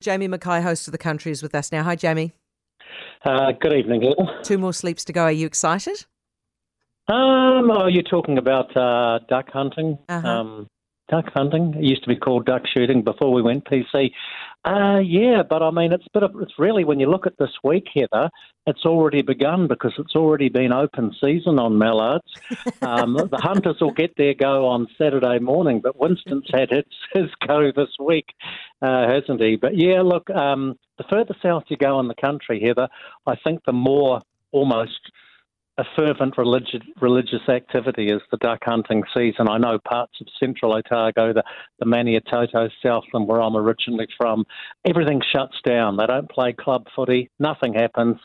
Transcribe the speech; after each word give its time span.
Jamie 0.00 0.28
Mackay, 0.28 0.60
host 0.60 0.86
of 0.86 0.92
The 0.92 0.98
Country, 0.98 1.32
is 1.32 1.42
with 1.42 1.54
us 1.54 1.72
now. 1.72 1.82
Hi, 1.82 1.96
Jamie. 1.96 2.32
Uh, 3.24 3.50
good 3.52 3.72
evening. 3.72 4.14
Two 4.44 4.56
more 4.58 4.72
sleeps 4.72 5.04
to 5.06 5.12
go. 5.12 5.24
Are 5.24 5.32
you 5.32 5.46
excited? 5.46 6.04
Um, 7.08 7.70
oh, 7.70 7.86
you're 7.88 8.04
talking 8.04 8.38
about 8.38 8.76
uh, 8.76 9.18
duck 9.28 9.50
hunting. 9.50 9.98
Uh-huh. 10.08 10.28
Um, 10.28 10.68
duck 11.08 11.30
hunting. 11.34 11.74
It 11.74 11.84
used 11.84 12.02
to 12.02 12.08
be 12.08 12.16
called 12.16 12.46
duck 12.46 12.62
shooting 12.66 13.02
before 13.02 13.32
we 13.32 13.42
went 13.42 13.64
PC. 13.64 14.12
Uh, 14.64 14.98
yeah, 14.98 15.42
but 15.48 15.62
I 15.62 15.70
mean, 15.70 15.92
it's 15.92 16.06
bit 16.12 16.22
of, 16.22 16.34
it's 16.40 16.58
really 16.58 16.84
when 16.84 17.00
you 17.00 17.08
look 17.08 17.26
at 17.26 17.38
this 17.38 17.52
week, 17.62 17.86
Heather, 17.94 18.28
it's 18.66 18.84
already 18.84 19.22
begun 19.22 19.66
because 19.66 19.94
it's 19.98 20.14
already 20.14 20.48
been 20.48 20.72
open 20.72 21.14
season 21.22 21.58
on 21.58 21.78
mallards. 21.78 22.24
Um, 22.80 23.14
the 23.14 23.38
hunters 23.38 23.76
will 23.80 23.92
get 23.92 24.16
their 24.16 24.34
go 24.34 24.66
on 24.66 24.86
Saturday 24.96 25.38
morning, 25.38 25.80
but 25.82 25.98
Winston's 25.98 26.46
had 26.52 26.70
his, 26.70 26.84
his 27.12 27.30
go 27.46 27.72
this 27.74 27.90
week, 27.98 28.26
uh, 28.82 29.06
hasn't 29.08 29.42
he? 29.42 29.56
But 29.56 29.76
yeah, 29.76 30.00
look, 30.02 30.30
um, 30.30 30.78
the 30.96 31.04
further 31.10 31.34
south 31.42 31.64
you 31.68 31.76
go 31.76 31.98
in 32.00 32.08
the 32.08 32.14
country, 32.14 32.62
Heather, 32.64 32.88
I 33.26 33.36
think 33.36 33.64
the 33.64 33.72
more 33.72 34.22
almost 34.52 35.00
a 35.78 35.84
fervent 35.96 36.36
religious 36.36 36.82
religious 37.00 37.48
activity 37.48 38.06
is 38.06 38.20
the 38.30 38.36
duck 38.38 38.58
hunting 38.64 39.04
season. 39.14 39.48
I 39.48 39.58
know 39.58 39.78
parts 39.78 40.14
of 40.20 40.26
central 40.38 40.74
Otago, 40.74 41.32
the, 41.32 41.44
the 41.78 41.86
Maniototo, 41.86 42.68
Southland, 42.82 43.28
where 43.28 43.40
I'm 43.40 43.56
originally 43.56 44.08
from, 44.16 44.44
everything 44.84 45.22
shuts 45.32 45.56
down. 45.64 45.96
They 45.96 46.06
don't 46.06 46.28
play 46.28 46.52
club 46.52 46.86
footy, 46.94 47.30
nothing 47.38 47.74
happens. 47.74 48.16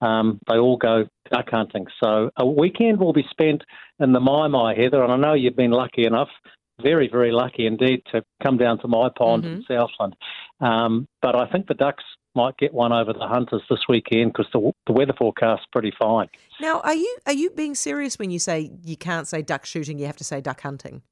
Um, 0.00 0.40
they 0.48 0.56
all 0.56 0.78
go 0.78 1.04
duck 1.30 1.50
hunting. 1.50 1.86
So 2.02 2.30
a 2.36 2.46
weekend 2.46 2.98
will 2.98 3.12
be 3.12 3.26
spent 3.30 3.62
in 4.00 4.12
the 4.12 4.18
Mai 4.18 4.48
Mai, 4.48 4.74
Heather, 4.74 5.04
and 5.04 5.12
I 5.12 5.16
know 5.16 5.34
you've 5.34 5.54
been 5.54 5.70
lucky 5.70 6.06
enough 6.06 6.30
very, 6.82 7.08
very 7.08 7.32
lucky 7.32 7.66
indeed 7.66 8.02
to 8.12 8.22
come 8.42 8.56
down 8.56 8.78
to 8.80 8.88
my 8.88 9.08
pond 9.16 9.44
Mhm. 9.44 9.52
in 9.56 9.64
Southland. 9.64 10.16
Um, 10.60 11.06
but 11.20 11.34
I 11.36 11.46
think 11.46 11.66
the 11.66 11.74
Ducks 11.74 12.04
might 12.34 12.56
get 12.56 12.72
one 12.72 12.92
over 12.92 13.12
the 13.12 13.26
Hunters 13.26 13.62
this 13.68 13.80
weekend 13.88 14.32
because 14.32 14.46
the, 14.52 14.72
the 14.86 14.92
weather 14.92 15.12
forecast's 15.18 15.66
pretty 15.70 15.92
fine. 15.98 16.28
Now, 16.60 16.80
are 16.80 16.94
you 16.94 17.18
are 17.26 17.32
you 17.34 17.50
being 17.50 17.74
serious 17.74 18.18
when 18.18 18.30
you 18.30 18.38
say 18.38 18.70
you 18.84 18.96
can't 18.96 19.26
say 19.28 19.42
duck 19.42 19.66
shooting? 19.66 19.98
You 19.98 20.06
have 20.06 20.16
to 20.16 20.24
say 20.24 20.40
duck 20.40 20.60
hunting. 20.62 21.02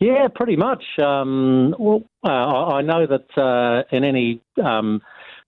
Yeah, 0.00 0.26
pretty 0.34 0.56
much. 0.56 0.82
Um, 0.98 1.74
well, 1.78 2.02
uh, 2.24 2.28
I 2.28 2.78
I 2.78 2.82
know 2.82 3.06
that 3.06 3.38
uh, 3.38 3.84
in 3.96 4.04
any 4.04 4.40
um, 4.62 5.00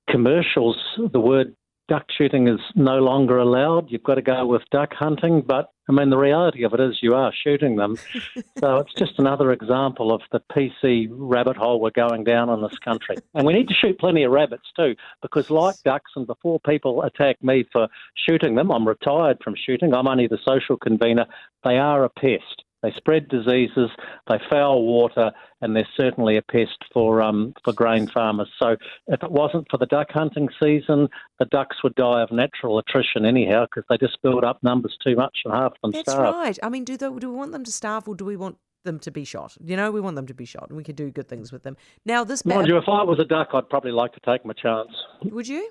commercials, 0.09 0.77
the 1.13 1.21
word 1.21 1.55
duck 1.89 2.07
shooting 2.17 2.49
is 2.49 2.61
no 2.75 2.99
longer 2.99 3.39
allowed. 3.39 3.91
You've 3.91 4.03
got 4.03 4.15
to 4.15 4.23
go 4.23 4.47
with 4.47 4.63
duck 4.71 4.95
hunting. 4.95 5.43
But 5.47 5.71
I 5.89 5.93
mean, 5.93 6.11
the 6.11 6.17
reality 6.17 6.65
of 6.65 6.73
it 6.73 6.81
is 6.81 6.99
you 7.03 7.15
are 7.15 7.33
shooting 7.33 7.77
them. 7.77 7.97
so 8.59 8.79
it's 8.79 8.95
just 8.95 9.19
another 9.19 9.53
example 9.53 10.13
of 10.13 10.23
the 10.33 10.41
PC 10.53 11.09
rabbit 11.11 11.57
hole 11.57 11.81
we're 11.81 11.91
going 11.91 12.25
down 12.25 12.49
in 12.49 12.63
this 12.63 12.79
country. 12.79 13.17
And 13.35 13.47
we 13.47 13.53
need 13.53 13.69
to 13.69 13.75
shoot 13.75 13.99
plenty 13.99 14.25
of 14.25 14.33
rabbits 14.33 14.67
too, 14.77 14.97
because 15.23 15.51
like 15.51 15.77
ducks, 15.85 16.13
and 16.17 16.27
before 16.27 16.59
people 16.61 17.03
attack 17.03 17.43
me 17.43 17.65
for 17.71 17.89
shooting 18.15 18.55
them, 18.55 18.71
I'm 18.71 18.89
retired 18.89 19.39
from 19.43 19.55
shooting. 19.57 19.95
I'm 19.95 20.09
only 20.09 20.27
the 20.27 20.39
social 20.45 20.77
convener. 20.77 21.27
They 21.65 21.77
are 21.79 22.05
a 22.05 22.09
pest. 22.09 22.64
They 22.85 22.93
spread 22.93 23.29
diseases, 23.31 23.89
they 24.29 24.39
foul 24.51 24.85
water, 24.85 25.33
and 25.63 25.75
they're 25.75 25.89
certainly 25.97 26.37
a 26.37 26.43
pest 26.43 26.85
for 26.93 27.23
um, 27.23 27.55
for 27.65 27.73
grain 27.73 28.09
farmers. 28.09 28.51
So 28.59 28.77
if 29.07 29.23
it 29.23 29.31
wasn't 29.31 29.69
for 29.71 29.79
the 29.79 29.87
duck 29.87 30.09
hunting 30.11 30.51
season, 30.63 31.09
the 31.39 31.47
ducks 31.47 31.83
would 31.83 31.95
die 31.95 32.21
of 32.21 32.31
natural 32.31 32.79
attrition 32.79 33.25
anyhow 33.25 33.65
because 33.65 33.85
they 33.89 33.97
just 33.97 34.21
build 34.23 34.45
up 34.45 34.63
numbers 34.63 34.99
too 35.03 35.17
much 35.17 35.39
and 35.47 35.55
half 35.55 35.73
of 35.73 35.79
them 35.83 35.93
That's 35.93 36.13
starve. 36.13 36.35
right. 36.35 36.59
I 36.63 36.69
mean, 36.69 36.85
do 36.85 36.99
they, 36.99 37.09
do 37.09 37.31
we 37.31 37.37
want 37.37 37.53
them 37.53 37.65
to 37.65 37.73
starve 37.73 38.07
or 38.07 38.15
do 38.15 38.27
we 38.27 38.37
want 38.37 38.59
them 38.85 38.99
to 38.99 39.11
be 39.11 39.25
shot? 39.25 39.57
You 39.65 39.77
know, 39.79 39.91
we 39.91 40.03
want 40.03 40.17
them 40.17 40.27
to 40.27 40.35
be 40.35 40.45
shot, 40.45 40.69
and 40.69 40.77
we 40.77 40.85
could 40.85 40.97
do 40.97 41.11
good 41.11 41.27
things 41.27 41.53
with 41.53 41.63
them. 41.63 41.79
Now, 42.05 42.23
this 42.23 42.45
Mind 42.45 42.65
ba- 42.65 42.69
you, 42.69 42.77
if 42.77 42.85
I 42.87 43.03
was 43.03 43.19
a 43.19 43.25
duck, 43.25 43.49
I'd 43.55 43.71
probably 43.71 43.93
like 43.93 44.13
to 44.13 44.21
take 44.27 44.45
my 44.45 44.53
chance. 44.53 44.91
would 45.23 45.49
you? 45.49 45.71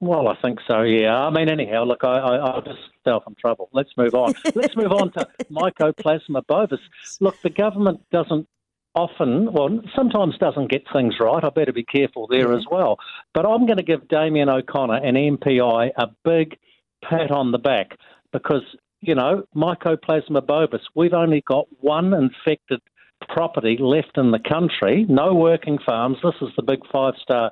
Well, 0.00 0.28
I 0.28 0.36
think 0.42 0.58
so. 0.68 0.82
Yeah. 0.82 1.16
I 1.16 1.30
mean, 1.30 1.48
anyhow, 1.48 1.84
look, 1.84 2.04
I, 2.04 2.18
I, 2.18 2.36
I'll 2.36 2.62
just 2.62 2.78
self 3.04 3.24
in 3.26 3.34
trouble. 3.36 3.68
Let's 3.72 3.90
move 3.96 4.14
on. 4.14 4.34
Let's 4.54 4.76
move 4.76 4.92
on 4.92 5.12
to 5.12 5.26
Mycoplasma 5.50 6.46
bovis. 6.46 6.80
Look, 7.20 7.40
the 7.42 7.50
government 7.50 8.00
doesn't 8.10 8.46
often, 8.94 9.52
well, 9.52 9.80
sometimes 9.96 10.36
doesn't 10.38 10.70
get 10.70 10.84
things 10.92 11.14
right. 11.20 11.42
I 11.42 11.48
better 11.50 11.72
be 11.72 11.84
careful 11.84 12.26
there 12.28 12.50
Yeah. 12.52 12.58
as 12.58 12.64
well. 12.70 12.98
But 13.32 13.46
I'm 13.46 13.66
going 13.66 13.78
to 13.78 13.82
give 13.82 14.08
Damien 14.08 14.48
O'Connor 14.48 14.96
and 15.04 15.16
MPI 15.16 15.90
a 15.96 16.08
big 16.24 16.58
pat 17.02 17.30
on 17.30 17.52
the 17.52 17.58
back 17.58 17.96
because 18.32 18.62
you 19.00 19.14
know 19.14 19.44
Mycoplasma 19.54 20.46
bovis. 20.46 20.82
We've 20.94 21.12
only 21.12 21.42
got 21.46 21.66
one 21.80 22.12
infected 22.14 22.80
property 23.28 23.76
left 23.80 24.16
in 24.16 24.30
the 24.32 24.38
country. 24.38 25.06
No 25.08 25.34
working 25.34 25.78
farms. 25.84 26.18
This 26.22 26.34
is 26.42 26.48
the 26.56 26.62
big 26.62 26.80
five 26.92 27.14
star 27.22 27.50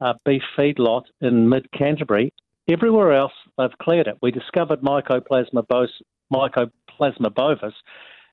uh, 0.00 0.14
beef 0.24 0.42
feedlot 0.56 1.04
in 1.20 1.48
mid 1.48 1.70
Canterbury. 1.72 2.32
Everywhere 2.70 3.12
else, 3.12 3.32
they've 3.56 3.78
cleared 3.82 4.06
it. 4.06 4.18
We 4.20 4.30
discovered 4.30 4.82
Mycoplasma, 4.82 5.64
Mycoplasma 6.32 7.34
bovis 7.34 7.74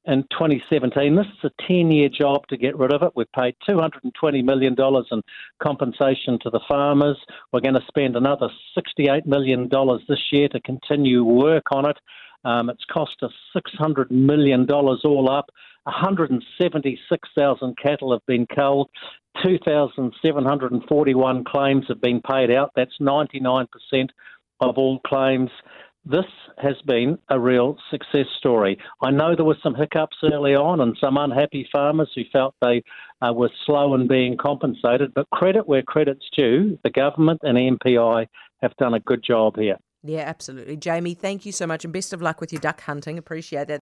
in 0.07 0.23
2017. 0.31 1.15
This 1.15 1.25
is 1.25 1.51
a 1.51 1.67
10 1.67 1.91
year 1.91 2.09
job 2.09 2.47
to 2.47 2.57
get 2.57 2.77
rid 2.77 2.93
of 2.93 3.01
it. 3.01 3.13
We've 3.15 3.31
paid 3.31 3.55
$220 3.67 4.43
million 4.43 4.75
in 4.77 5.21
compensation 5.61 6.37
to 6.41 6.49
the 6.49 6.59
farmers. 6.67 7.17
We're 7.51 7.61
going 7.61 7.75
to 7.75 7.85
spend 7.87 8.15
another 8.15 8.49
$68 8.77 9.25
million 9.25 9.69
this 10.07 10.31
year 10.31 10.47
to 10.49 10.59
continue 10.61 11.23
work 11.23 11.71
on 11.71 11.89
it. 11.89 11.97
Um, 12.45 12.69
it's 12.69 12.85
cost 12.85 13.21
us 13.23 13.33
$600 13.55 14.11
million 14.11 14.69
all 14.71 15.29
up. 15.29 15.49
176,000 15.83 17.77
cattle 17.77 18.13
have 18.13 18.25
been 18.25 18.47
culled. 18.47 18.89
2,741 19.43 21.43
claims 21.43 21.85
have 21.87 22.01
been 22.01 22.21
paid 22.21 22.51
out. 22.51 22.71
That's 22.75 22.97
99% 23.01 23.67
of 24.61 24.77
all 24.77 24.99
claims. 25.05 25.49
This 26.05 26.25
has 26.59 26.75
been 26.85 27.17
a 27.29 27.39
real 27.39 27.77
success 27.89 28.27
story. 28.37 28.77
I 29.01 29.09
know 29.09 29.35
there 29.35 29.43
were 29.43 29.57
some 29.61 29.75
hiccups 29.75 30.17
early 30.23 30.55
on 30.55 30.79
and 30.79 30.95
some 31.01 31.17
unhappy 31.17 31.67
farmers 31.71 32.11
who 32.15 32.21
felt 32.31 32.55
they 32.61 32.83
uh, 33.21 33.33
were 33.33 33.49
slow 33.65 33.95
in 33.95 34.07
being 34.07 34.37
compensated, 34.37 35.13
but 35.15 35.29
credit 35.31 35.67
where 35.67 35.81
credit's 35.81 36.29
due. 36.35 36.77
The 36.83 36.91
government 36.91 37.41
and 37.43 37.57
MPI 37.57 38.27
have 38.61 38.77
done 38.77 38.93
a 38.93 38.99
good 38.99 39.23
job 39.23 39.57
here. 39.57 39.77
Yeah, 40.07 40.21
absolutely. 40.21 40.77
Jamie, 40.77 41.15
thank 41.15 41.45
you 41.47 41.51
so 41.51 41.65
much 41.65 41.83
and 41.83 41.91
best 41.93 42.13
of 42.13 42.21
luck 42.21 42.39
with 42.39 42.53
your 42.53 42.59
duck 42.61 42.81
hunting. 42.81 43.17
Appreciate 43.17 43.67
that. 43.69 43.81